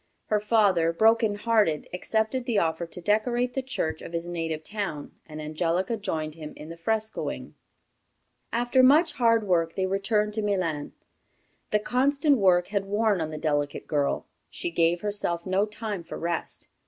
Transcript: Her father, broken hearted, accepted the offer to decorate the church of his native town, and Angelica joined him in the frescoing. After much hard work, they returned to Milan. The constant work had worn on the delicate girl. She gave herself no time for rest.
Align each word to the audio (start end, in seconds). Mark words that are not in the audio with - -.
Her 0.29 0.39
father, 0.39 0.91
broken 0.91 1.35
hearted, 1.35 1.87
accepted 1.93 2.45
the 2.45 2.57
offer 2.57 2.87
to 2.87 3.01
decorate 3.01 3.53
the 3.53 3.61
church 3.61 4.01
of 4.01 4.13
his 4.13 4.25
native 4.25 4.63
town, 4.63 5.11
and 5.27 5.39
Angelica 5.39 5.95
joined 5.95 6.33
him 6.33 6.53
in 6.55 6.69
the 6.69 6.75
frescoing. 6.75 7.53
After 8.51 8.81
much 8.81 9.13
hard 9.13 9.43
work, 9.47 9.75
they 9.75 9.85
returned 9.85 10.33
to 10.33 10.41
Milan. 10.41 10.93
The 11.69 11.77
constant 11.77 12.39
work 12.39 12.69
had 12.69 12.85
worn 12.85 13.21
on 13.21 13.29
the 13.29 13.37
delicate 13.37 13.85
girl. 13.85 14.25
She 14.49 14.71
gave 14.71 15.01
herself 15.01 15.45
no 15.45 15.67
time 15.67 16.03
for 16.03 16.17
rest. 16.17 16.67